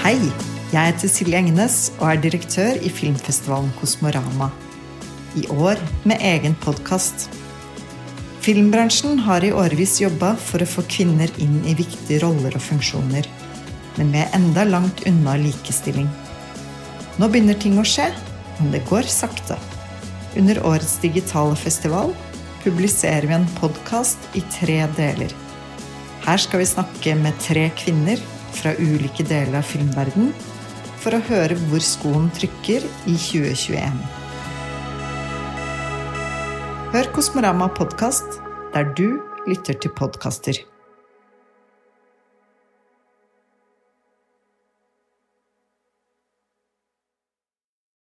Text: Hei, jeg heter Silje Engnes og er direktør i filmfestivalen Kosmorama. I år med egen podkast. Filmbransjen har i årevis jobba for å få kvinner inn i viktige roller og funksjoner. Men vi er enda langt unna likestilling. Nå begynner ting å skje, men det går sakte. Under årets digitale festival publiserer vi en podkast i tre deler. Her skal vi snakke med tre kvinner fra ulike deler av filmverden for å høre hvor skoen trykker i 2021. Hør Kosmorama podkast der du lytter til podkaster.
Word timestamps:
Hei, 0.00 0.16
jeg 0.72 0.80
heter 0.80 1.10
Silje 1.12 1.36
Engnes 1.42 1.74
og 1.98 2.06
er 2.08 2.20
direktør 2.24 2.78
i 2.80 2.88
filmfestivalen 2.88 3.68
Kosmorama. 3.76 4.46
I 5.36 5.42
år 5.52 5.76
med 6.08 6.24
egen 6.24 6.54
podkast. 6.62 7.26
Filmbransjen 8.40 9.20
har 9.26 9.44
i 9.44 9.50
årevis 9.52 9.98
jobba 10.00 10.30
for 10.40 10.64
å 10.64 10.70
få 10.72 10.86
kvinner 10.88 11.28
inn 11.44 11.58
i 11.68 11.76
viktige 11.76 12.22
roller 12.24 12.56
og 12.56 12.64
funksjoner. 12.64 13.28
Men 13.98 14.14
vi 14.16 14.22
er 14.22 14.32
enda 14.40 14.64
langt 14.70 15.04
unna 15.04 15.36
likestilling. 15.44 16.08
Nå 17.20 17.28
begynner 17.28 17.60
ting 17.60 17.76
å 17.76 17.84
skje, 17.84 18.08
men 18.56 18.72
det 18.72 18.86
går 18.88 19.04
sakte. 19.04 19.60
Under 20.40 20.64
årets 20.64 20.96
digitale 21.04 21.60
festival 21.60 22.16
publiserer 22.64 23.28
vi 23.28 23.36
en 23.36 23.48
podkast 23.60 24.32
i 24.32 24.48
tre 24.56 24.80
deler. 24.96 25.36
Her 26.24 26.40
skal 26.40 26.64
vi 26.64 26.72
snakke 26.72 27.20
med 27.20 27.36
tre 27.44 27.68
kvinner 27.76 28.30
fra 28.56 28.72
ulike 28.78 29.24
deler 29.26 29.60
av 29.60 29.68
filmverden 29.68 30.32
for 31.00 31.16
å 31.16 31.22
høre 31.30 31.56
hvor 31.68 31.82
skoen 31.84 32.28
trykker 32.36 32.84
i 33.08 33.14
2021. 33.16 34.00
Hør 36.90 37.12
Kosmorama 37.14 37.70
podkast 37.76 38.40
der 38.74 38.90
du 38.98 39.20
lytter 39.46 39.78
til 39.78 39.94
podkaster. 39.96 40.58